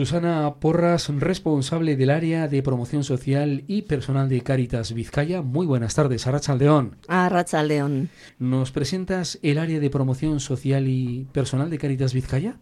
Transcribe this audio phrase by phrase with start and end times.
[0.00, 5.42] Susana Porras, responsable del área de promoción social y personal de Cáritas Vizcaya.
[5.42, 6.96] Muy buenas tardes, Arrachaldeón.
[7.06, 8.08] Arrachaldeón.
[8.38, 12.56] ¿Nos presentas el área de promoción social y personal de Cáritas Vizcaya?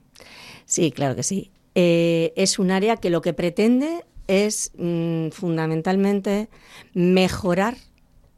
[0.65, 1.53] Sí, claro que sí.
[1.77, 6.49] Eh, es un área que lo que pretende es mm, fundamentalmente
[6.93, 7.77] mejorar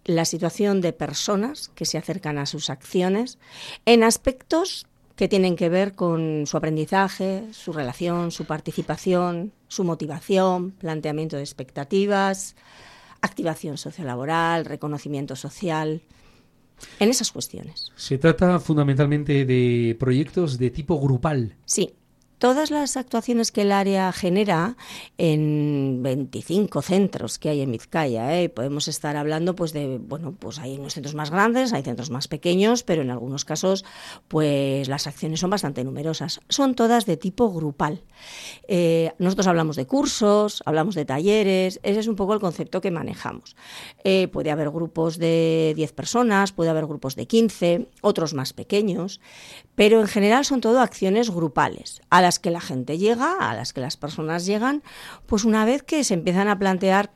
[0.05, 3.39] la situación de personas que se acercan a sus acciones
[3.87, 4.87] en aspectos
[5.21, 11.43] que tienen que ver con su aprendizaje, su relación, su participación, su motivación, planteamiento de
[11.43, 12.57] expectativas,
[13.21, 16.01] activación sociolaboral, reconocimiento social,
[16.99, 17.93] en esas cuestiones.
[17.97, 21.55] Se trata fundamentalmente de proyectos de tipo grupal.
[21.67, 21.93] Sí,
[22.41, 24.77] todas las actuaciones que el área genera
[25.19, 28.49] en 25 centros que hay en Vizcaya, ¿eh?
[28.49, 32.29] podemos estar hablando pues de, bueno, pues hay unos centros más grandes, hay centros más
[32.29, 33.85] pequeños, pero en algunos casos
[34.27, 36.41] pues las acciones son bastante numerosas.
[36.49, 38.03] Son todas de tipo grupal.
[38.67, 42.91] Eh, nosotros hablamos de cursos, hablamos de talleres, ese es un poco el concepto que
[42.91, 43.55] manejamos.
[44.03, 49.21] Eh, puede haber grupos de 10 personas, puede haber grupos de 15, otros más pequeños,
[49.75, 52.01] pero en general son todo acciones grupales.
[52.09, 54.85] A las que la gente llega, a las que las personas llegan,
[55.27, 57.11] pues una vez que se empiezan a plantear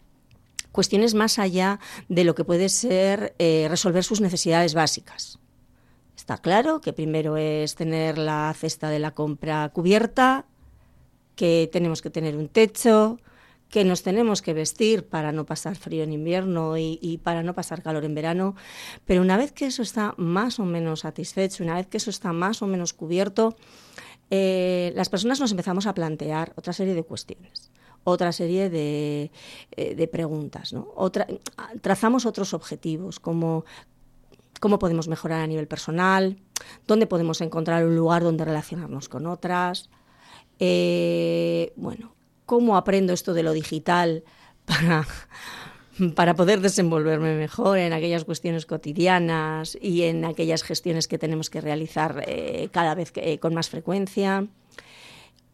[0.73, 5.39] cuestiones más allá de lo que puede ser eh, resolver sus necesidades básicas.
[6.17, 10.47] Está claro que primero es tener la cesta de la compra cubierta,
[11.37, 13.20] que tenemos que tener un techo,
[13.69, 17.55] que nos tenemos que vestir para no pasar frío en invierno y, y, para no
[17.55, 18.57] pasar calor en verano,
[19.05, 22.33] pero una vez que eso está más o menos satisfecho, una vez que eso está
[22.33, 23.57] más o menos cubierto,
[24.30, 27.70] eh, las personas nos empezamos a plantear otra serie de cuestiones
[28.05, 29.30] otra serie de,
[29.72, 30.72] eh, preguntas.
[30.72, 30.89] ¿no?
[30.94, 31.27] Otra,
[31.80, 33.64] trazamos otros objetivos, como
[34.61, 36.39] cómo podemos mejorar a nivel personal,
[36.86, 39.91] dónde podemos encontrar un lugar donde relacionarnos con otras,
[40.58, 42.14] eh, bueno,
[42.47, 44.25] cómo aprendo esto de lo digital
[44.64, 45.06] para
[46.14, 51.61] para poder desenvolverme mejor en aquellas cuestiones cotidianas y en aquellas gestiones que tenemos que
[51.61, 54.46] realizar eh, cada vez eh, con más frecuencia.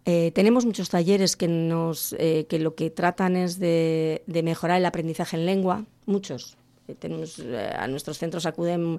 [0.06, 5.36] Eh, tenemos muchos talleres que, nos, que lo que tratan es de, mejorar el aprendizaje
[5.36, 6.56] en lengua, muchos.
[6.98, 7.38] Tenemos,
[7.76, 8.98] a nuestros centros acuden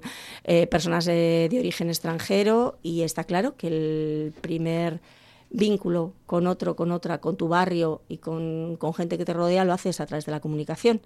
[0.70, 5.00] personas de origen extranjero y está claro que el primer
[5.52, 9.72] vínculo con otro, con otra, con tu barrio y con, gente que te rodea, lo
[9.72, 11.00] haces a través de la comunicación.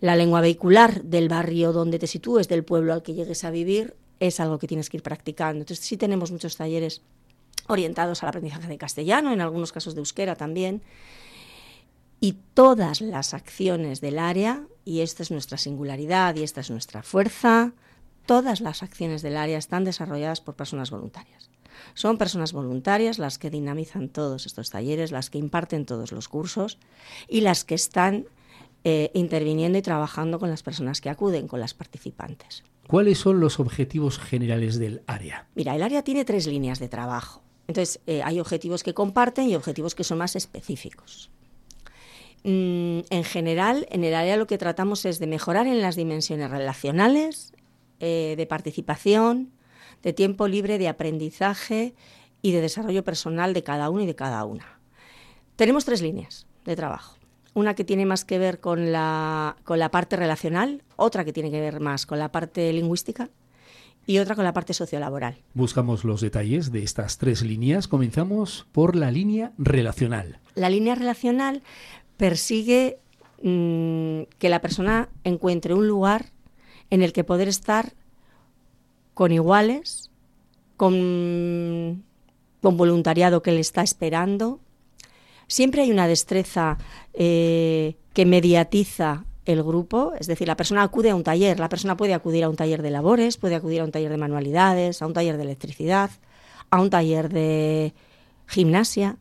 [0.00, 3.94] La lengua vehicular del barrio donde te sitúes, del pueblo al que llegues a vivir,
[4.20, 5.60] es algo que tienes que ir practicando.
[5.60, 7.02] Entonces sí tenemos muchos talleres
[7.68, 10.82] orientados al aprendizaje de castellano, en algunos casos de euskera también.
[12.20, 17.04] Y todas las acciones del área, y esta es nuestra singularidad y esta es nuestra
[17.04, 17.74] fuerza,
[18.26, 21.48] todas las acciones del área están desarrolladas por personas voluntarias.
[21.94, 26.78] Son personas voluntarias las que dinamizan todos estos talleres, las que imparten todos los cursos
[27.28, 28.26] y las que están
[28.84, 32.64] eh, interviniendo y trabajando con las personas que acuden, con las participantes.
[32.86, 35.46] ¿Cuáles son los objetivos generales del área?
[35.54, 37.42] Mira, el área tiene tres líneas de trabajo.
[37.66, 41.30] Entonces, eh, hay objetivos que comparten y objetivos que son más específicos.
[42.44, 46.50] Mm, en general, en el área lo que tratamos es de mejorar en las dimensiones
[46.50, 47.52] relacionales,
[48.00, 49.50] eh, de participación,
[50.02, 51.94] de tiempo libre de aprendizaje
[52.42, 54.78] y de desarrollo personal de cada uno y de cada una.
[55.56, 57.16] Tenemos tres líneas de trabajo.
[57.54, 61.50] Una que tiene más que ver con la, con la parte relacional, otra que tiene
[61.50, 63.30] que ver más con la parte lingüística
[64.06, 65.42] y otra con la parte sociolaboral.
[65.54, 67.88] Buscamos los detalles de estas tres líneas.
[67.88, 70.40] Comenzamos por la línea relacional.
[70.54, 71.62] La línea relacional
[72.16, 72.98] persigue
[73.42, 76.26] mm, que la persona encuentre un lugar
[76.90, 77.94] en el que poder estar
[79.18, 80.12] con iguales,
[80.76, 82.04] con,
[82.62, 84.60] voluntariado que le está esperando.
[85.48, 86.78] Siempre hay una destreza
[87.14, 91.96] eh, que mediatiza el grupo, es decir, la persona acude a un taller, la persona
[91.96, 95.06] puede acudir a un taller de labores, puede acudir a un taller de manualidades, a
[95.08, 96.10] un taller de electricidad,
[96.70, 97.94] a un taller de
[98.46, 99.16] gimnasia,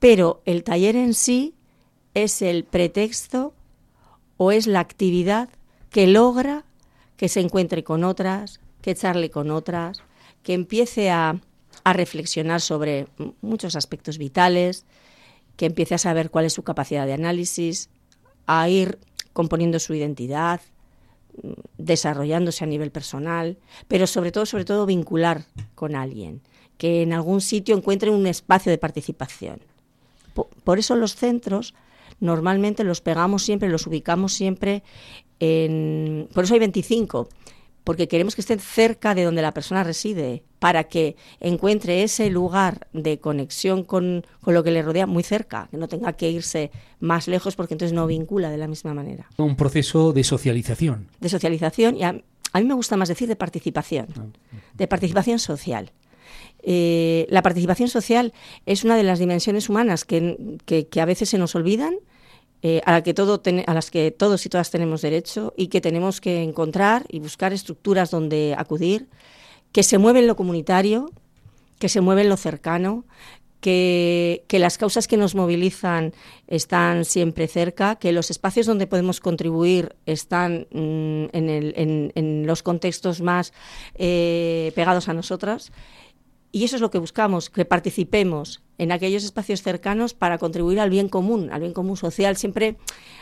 [0.00, 1.54] pero el taller en sí
[2.14, 3.54] es el pretexto
[4.36, 5.48] o es la actividad
[5.90, 6.64] que logra
[7.16, 10.02] que se encuentre con otras, que echarle con otras,
[10.42, 11.40] que empiece a,
[11.84, 13.08] reflexionar sobre
[13.40, 14.84] muchos aspectos vitales,
[15.56, 17.90] que empiece a saber cuál es su capacidad de análisis,
[18.46, 18.98] a ir
[19.32, 20.60] componiendo su identidad,
[21.78, 25.44] desarrollándose a nivel personal, pero sobre todo, sobre todo vincular
[25.74, 26.42] con alguien,
[26.76, 29.60] que en algún sitio encuentre un espacio de participación.
[30.64, 31.74] Por, eso los centros
[32.20, 34.82] normalmente los pegamos siempre, los ubicamos siempre
[35.40, 36.28] en...
[36.34, 37.28] Por eso hay 25,
[37.84, 42.86] porque queremos que estén cerca de donde la persona reside, para que encuentre ese lugar
[42.92, 47.28] de conexión con, lo que le rodea muy cerca, que no tenga que irse más
[47.28, 49.26] lejos porque entonces no vincula de la misma manera.
[49.38, 51.08] Un proceso de socialización.
[51.18, 54.26] De socialización y a, mí me gusta más decir de participación, ah,
[54.74, 55.92] de participación social.
[56.62, 58.34] Eh, la participación social
[58.66, 61.94] es una de las dimensiones humanas que, que a veces se nos olvidan
[62.62, 65.80] eh, a, la que todo a las que todos y todas tenemos derecho y que
[65.80, 69.08] tenemos que encontrar y buscar estructuras donde acudir,
[69.72, 71.10] que se mueve en lo comunitario,
[71.78, 73.04] que se mueve en lo cercano,
[73.60, 76.12] que, las causas que nos movilizan
[76.48, 83.52] están siempre cerca, que los espacios donde podemos contribuir están mm, en, los contextos más
[83.94, 85.72] eh, pegados a nosotras
[86.52, 90.90] y eso es lo que buscamos, que participemos en aquellos espacios cercanos para contribuir al
[90.90, 92.76] bien común, al bien común social, siempre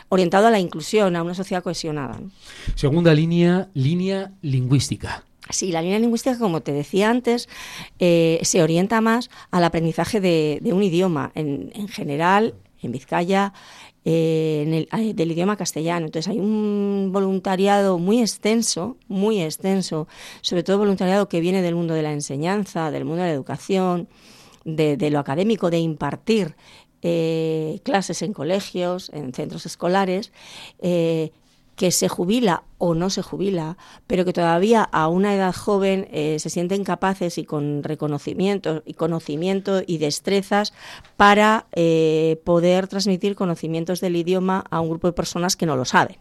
[0.09, 2.19] orientado a la inclusión, a una sociedad cohesionada.
[2.75, 5.25] Segunda línea, línea lingüística.
[5.49, 7.49] Sí, la línea lingüística, como te decía antes,
[7.97, 11.31] eh, se orienta más al aprendizaje de, un idioma.
[11.33, 13.53] En, en, general, en Vizcaya,
[14.05, 16.05] eh, en el, eh, del idioma castellano.
[16.05, 20.07] Entonces hay un voluntariado muy extenso, muy extenso,
[20.41, 24.07] sobre todo voluntariado que viene del mundo de la enseñanza, del mundo de la educación,
[24.65, 26.55] de, lo académico, de impartir
[27.01, 30.31] eh, clases en colegios, en centros escolares,
[31.79, 36.35] que se jubila o no se jubila, pero que todavía a una edad joven eh,
[36.39, 40.73] se sienten capaces y con reconocimiento y conocimiento y destrezas
[41.15, 45.85] para eh, poder transmitir conocimientos del idioma a un grupo de personas que no lo
[45.85, 46.17] saben.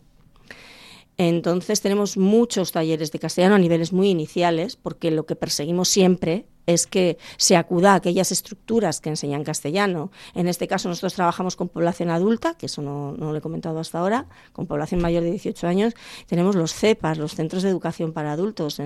[1.17, 6.47] Entonces tenemos muchos talleres de castellano a niveles muy iniciales, porque lo que perseguimos siempre
[6.69, 10.13] es que se acuda a aquellas estructuras que enseñan castellano.
[10.35, 13.99] En este caso nosotros trabajamos con población adulta, que eso no, lo he comentado hasta
[13.99, 15.95] ahora, con población mayor de 18 años.
[16.27, 18.81] Tenemos los CEPAS, los Centros de Educación para Adultos,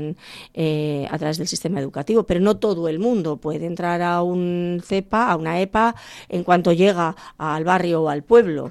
[0.55, 4.81] eh, a través del sistema educativo, pero no todo el mundo puede entrar a un
[4.84, 5.96] CEPA, a una EPA,
[6.29, 8.70] en cuanto llega al barrio o al pueblo.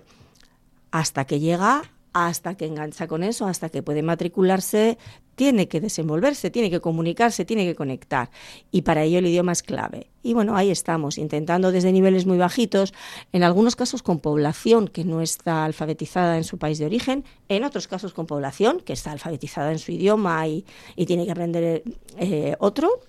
[0.91, 4.97] Hasta que llega hasta que engancha con eso, hasta que puede matricularse,
[5.35, 8.29] tiene que desenvolverse, tiene que comunicarse, tiene que conectar.
[8.69, 10.07] Y para ello el idioma es clave.
[10.23, 12.93] Y bueno, ahí estamos, intentando desde niveles muy bajitos,
[13.31, 17.63] en algunos casos con población que no está alfabetizada en su país de origen, en
[17.63, 20.65] otros casos con población que está alfabetizada en su idioma y,
[21.07, 21.83] tiene que aprender
[22.17, 23.01] eh, otro,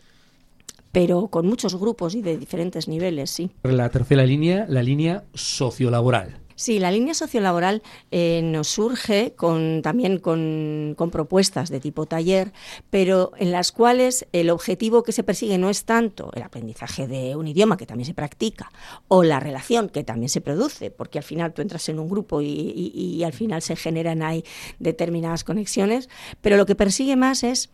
[0.93, 3.51] pero con muchos grupos y de diferentes niveles, sí.
[3.63, 6.42] La tercera línea, la línea sociolaboral.
[6.63, 7.83] Sí, la línea sociolaboral
[8.13, 12.53] eh, nos surge con, también con, propuestas de tipo taller,
[12.89, 17.35] pero en las cuales el objetivo que se persigue no es tanto el aprendizaje de
[17.35, 18.71] un idioma, que también se practica,
[19.09, 22.41] o la relación, que también se produce, porque al final tú entras en un grupo
[22.41, 24.45] y, y al final se generan ahí
[24.79, 26.09] determinadas conexiones,
[26.43, 27.71] pero lo que persigue más es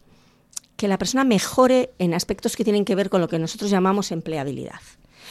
[0.77, 4.13] que la persona mejore en aspectos que tienen que ver con lo que nosotros llamamos
[4.13, 4.81] empleabilidad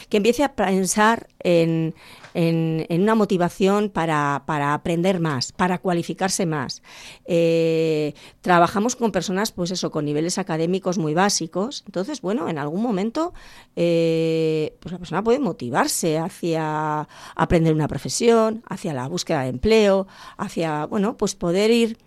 [0.09, 1.94] que empiece a pensar en,
[2.33, 6.83] una motivación para, aprender más, para cualificarse más.
[7.25, 11.83] Eh, trabajamos con personas, pues eso, con niveles académicos muy básicos.
[11.88, 13.33] Entonces, bueno, en algún momento,
[13.75, 20.07] eh, pues la persona puede motivarse hacia aprender una profesión, hacia la búsqueda de empleo,
[20.38, 21.97] hacia, bueno, pues poder ir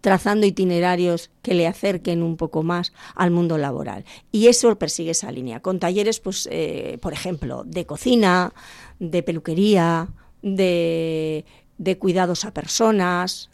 [0.00, 4.04] trazando itinerarios que le acerquen un poco más al mundo laboral.
[4.32, 8.52] Y eso persigue esa línea, con talleres, pues, eh, por ejemplo, de cocina,
[8.98, 10.08] de peluquería,
[10.42, 11.44] de,
[11.78, 13.50] de cuidados a personas,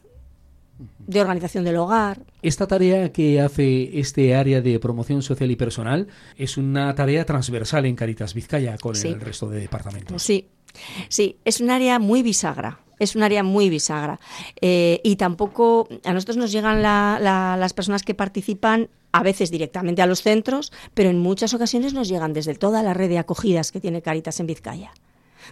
[1.06, 2.20] de organización del hogar.
[2.42, 7.86] Esta tarea que hace este área de promoción social y personal es una tarea transversal
[7.86, 10.22] en Caritas Vizcaya con el resto de departamentos.
[10.22, 10.48] Sí,
[11.08, 14.20] sí, es un área muy bisagra es un área muy bisagra.
[14.60, 20.06] Eh, y tampoco a nosotros nos llegan las personas que participan a veces directamente a
[20.06, 23.80] los centros, pero en muchas ocasiones nos llegan desde toda la red de acogidas que
[23.80, 24.92] tiene Caritas en Vizcaya.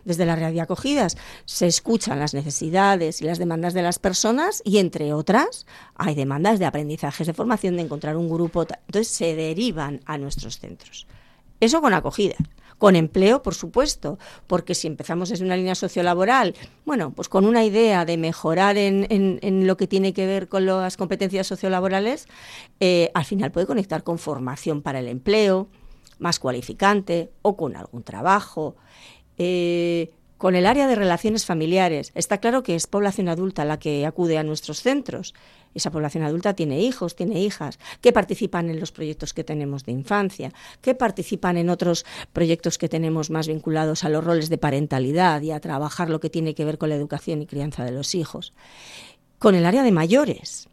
[0.04, 4.62] Desde la red de acogidas se escuchan las necesidades y las demandas de las personas
[4.64, 8.62] y, entre otras, hay demandas de aprendizajes, de formación, de encontrar un grupo.
[8.62, 11.06] Entonces se derivan a nuestros centros.
[11.60, 12.34] Eso con acogida.
[12.82, 17.64] Con empleo, por supuesto, porque si empezamos desde una línea sociolaboral, bueno, pues con una
[17.64, 22.26] idea de mejorar en, lo que tiene que ver con las competencias sociolaborales,
[22.80, 25.68] eh, al final puede conectar con formación para el empleo,
[26.18, 28.74] más cualificante o con algún trabajo.
[29.38, 30.10] Eh,
[30.42, 34.38] con el área de relaciones familiares, está claro que es población adulta la que acude
[34.38, 35.34] a nuestros centros.
[35.72, 39.92] Esa población adulta tiene hijos, tiene hijas, que participan en los proyectos que tenemos de
[39.92, 45.42] infancia, que participan en otros proyectos que tenemos más vinculados a los roles de parentalidad
[45.42, 48.16] y a trabajar lo que tiene que ver con la educación y crianza de los
[48.16, 48.52] hijos.
[49.38, 50.68] Con el área de mayores,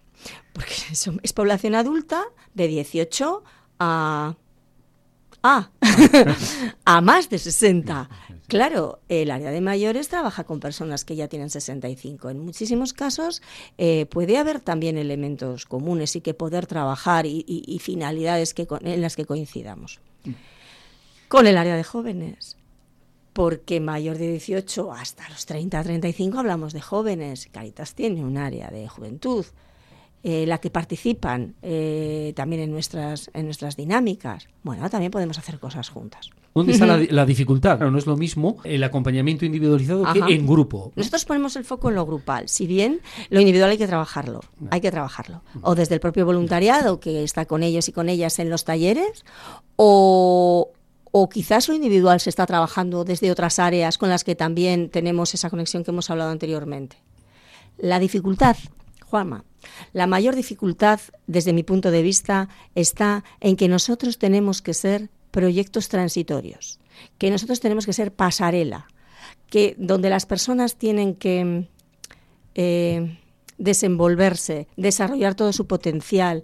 [0.51, 0.73] porque
[1.21, 2.23] es población adulta
[2.55, 3.43] de 18
[3.77, 4.35] a
[5.43, 5.69] Ah,
[6.85, 8.09] a más de 60.
[8.47, 12.29] Claro, el área de mayores trabaja con personas que ya tienen 65.
[12.29, 13.41] En muchísimos casos
[13.77, 19.15] eh, puede haber también elementos comunes y que poder trabajar y, finalidades que, en las
[19.15, 19.99] que coincidamos.
[21.27, 22.57] Con el área de jóvenes,
[23.33, 27.47] porque mayor de 18 hasta los 30, 35 hablamos de jóvenes.
[27.51, 29.45] Caritas tiene un área de juventud.
[30.21, 35.59] Eh, la que participan eh, también en nuestras, en nuestras dinámicas, bueno, también podemos hacer
[35.59, 36.29] cosas juntas.
[36.53, 37.79] ¿Dónde está la, dificultad?
[37.79, 40.91] no es lo mismo el acompañamiento individualizado que en grupo.
[40.97, 42.49] Nosotros ponemos el foco en lo grupal.
[42.49, 42.99] Si bien
[43.29, 45.41] lo individual hay que trabajarlo, hay que trabajarlo.
[45.61, 49.23] O desde el propio voluntariado que está con ellos y con ellas en los talleres,
[49.77, 50.71] o,
[51.11, 55.33] o quizás lo individual se está trabajando desde otras áreas con las que también tenemos
[55.33, 56.97] esa conexión que hemos hablado anteriormente.
[57.77, 58.57] La dificultad,
[59.05, 59.45] Juanma,
[59.93, 65.09] la mayor dificultad, desde mi punto de vista, está en que nosotros tenemos que ser
[65.31, 66.79] proyectos transitorios,
[67.17, 68.87] que nosotros tenemos que ser pasarela,
[69.49, 71.67] que donde las personas tienen que
[72.55, 73.17] eh,
[73.57, 76.43] desenvolverse, desarrollar todo su potencial,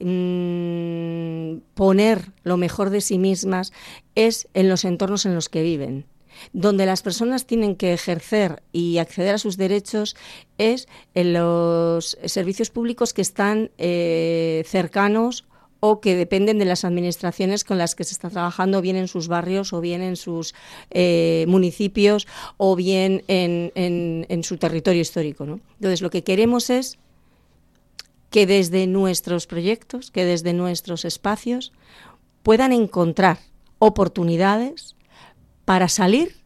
[0.00, 3.72] mm, poner lo mejor de sí mismas,
[4.14, 6.06] es en los entornos en los que viven
[6.52, 10.16] donde las personas tienen que ejercer y acceder a sus derechos
[10.58, 15.44] es en los servicios públicos que están eh, cercanos
[15.86, 19.28] o que dependen de las administraciones con las que se está trabajando, bien en sus
[19.28, 20.54] barrios o bien en sus
[20.90, 22.26] eh, municipios
[22.56, 25.44] o bien en, su territorio histórico.
[25.44, 26.96] Entonces, lo que queremos es
[28.30, 31.72] que desde nuestros proyectos, que desde nuestros espacios,
[32.42, 33.38] puedan encontrar
[33.78, 34.93] oportunidades
[35.64, 36.36] para salir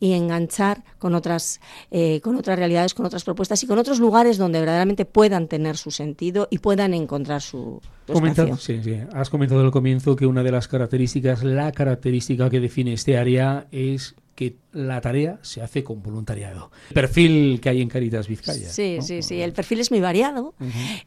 [0.00, 4.38] y enganchar con otras, eh, con otras realidades, con otras propuestas y con otros lugares
[4.38, 7.80] donde verdaderamente puedan tener su sentido y puedan encontrar su,
[8.12, 8.96] Comentado, sí, sí.
[9.12, 13.66] Has comentado al comienzo que una de las características, la característica que define este área
[13.70, 16.70] es que la tarea se hace con voluntariado.
[16.90, 18.70] El perfil que hay en Caritas Vizcaya.
[18.70, 19.42] Sí, sí, sí.
[19.42, 20.54] El perfil es muy variado.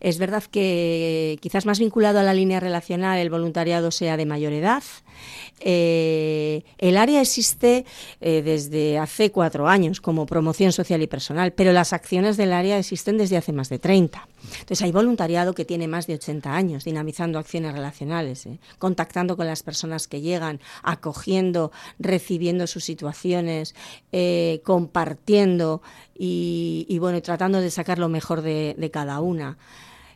[0.02, 4.52] Es verdad que quizás más vinculado a la línea relacional el voluntariado sea de mayor
[4.52, 4.84] edad.
[5.60, 7.86] Eh, el área existe
[8.20, 12.78] eh, desde hace cuatro años como promoción social y personal, pero las acciones del área
[12.78, 14.28] existen desde hace más de 30.
[14.44, 18.60] Entonces hay voluntariado que tiene más de 80 años dinamizando acciones relacionales, ¿eh?
[18.80, 23.76] contactando con las personas que llegan, acogiendo, recibiendo sus situaciones,
[24.64, 25.82] compartiendo
[26.18, 29.58] y, bueno, tratando de sacar lo mejor de cada una.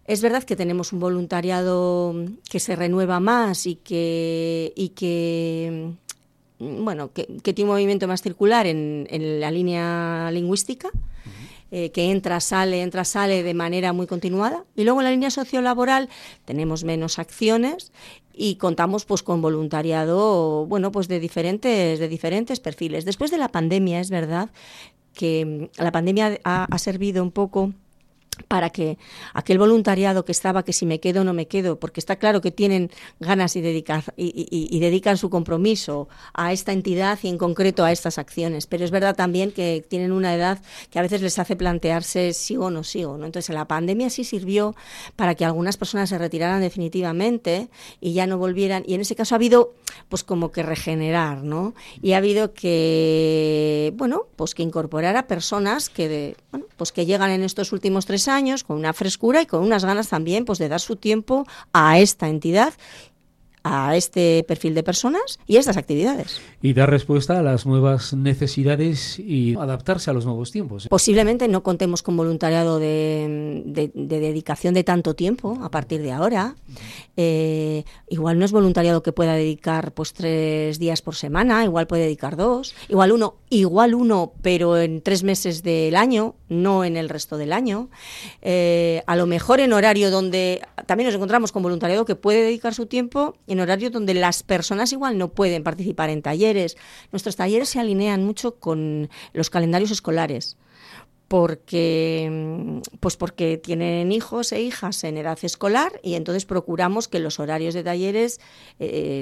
[0.08, 2.14] Es verdad que tenemos un voluntariado
[2.50, 5.94] que se renueva más y que, y que
[6.60, 9.08] bueno, que, tiene un movimiento más circular en,
[9.40, 10.90] la línea lingüística,
[11.72, 14.64] eh, que entra, sale, entra, sale de manera muy continuada.
[14.76, 16.08] Y luego en la línea sociolaboral
[16.46, 17.92] tenemos menos acciones
[18.32, 23.06] y contamos pues con voluntariado, bueno, pues de diferentes, de diferentes perfiles.
[23.06, 24.52] Después de la pandemia, es verdad
[25.14, 27.74] que la pandemia ha servido un poco
[28.48, 28.98] para que
[29.34, 32.42] aquel voluntariado que estaba, que si me quedo o no me quedo, porque está claro
[32.42, 37.84] que tienen ganas y, dedicar, y, dedican su compromiso a esta entidad y en concreto
[37.84, 41.40] a estas acciones, pero es verdad también que tienen una edad que a veces les
[41.40, 43.18] hace plantearse si o no sigo.
[43.18, 43.26] ¿no?
[43.26, 44.76] Entonces la pandemia sí sirvió
[45.16, 47.70] para que algunas personas se retiraran definitivamente
[48.02, 49.74] y ya no volvieran, y en ese caso ha habido
[50.10, 51.74] pues como que regenerar, ¿no?
[52.02, 57.06] Y ha habido que, bueno, pues que incorporar a personas que, de, bueno, pues que
[57.06, 60.60] llegan en estos últimos tres años con una frescura y con unas ganas también pues
[60.60, 62.74] de dar su tiempo a esta entidad
[63.68, 66.40] a este perfil de personas y a estas actividades.
[66.62, 70.88] Y dar respuesta a las nuevas necesidades y adaptarse a los nuevos tiempos.
[70.88, 76.56] Posiblemente no contemos con voluntariado de, dedicación de tanto tiempo a partir de ahora.
[77.18, 82.04] Eh, igual no es voluntariado que pueda dedicar pues tres días por semana, igual puede
[82.04, 87.10] dedicar dos, igual uno, igual uno, pero en tres meses del año, no en el
[87.10, 87.90] resto del año.
[88.44, 92.76] Eh, a lo mejor en horario donde también nos encontramos con voluntariado que puede dedicar
[92.76, 96.78] su tiempo en horarios donde las personas igual no pueden participar en talleres.
[97.12, 100.58] Nuestros talleres se alinean mucho con los calendarios escolares
[101.28, 107.40] porque pues porque tienen hijos e hijas en edad escolar y entonces procuramos que los
[107.40, 108.40] horarios de talleres
[108.80, 109.22] eh,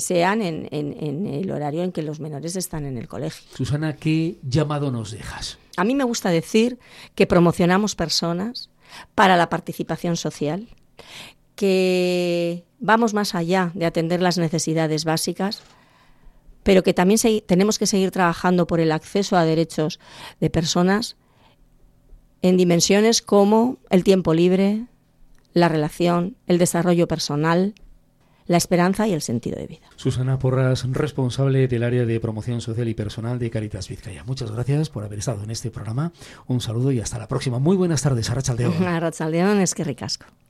[0.00, 3.48] sean en, en, el horario en que los menores están en el colegio.
[3.54, 5.58] Susana, ¿qué llamado nos dejas?
[5.76, 6.78] A mí me gusta decir
[7.14, 8.70] que promocionamos personas
[9.14, 10.68] para la participación social,
[11.56, 15.62] que vamos más allá de atender las necesidades básicas,
[16.62, 19.98] pero que también tenemos que seguir trabajando por el acceso a derechos
[20.40, 21.16] de personas
[22.42, 24.86] en dimensiones como el tiempo libre,
[25.52, 27.74] la relación, el desarrollo personal,
[28.46, 29.86] la esperanza y el sentido de vida.
[29.96, 34.22] Susana Porras, responsable del área de promoción social y personal de Caritas Vizcaya.
[34.24, 36.12] Muchas gracias por haber estado en este programa.
[36.46, 37.58] Un saludo y hasta la próxima.
[37.58, 38.74] Muy buenas tardes, Arrachaldeón.
[38.86, 40.26] Arrachaldeón, es que ricasco.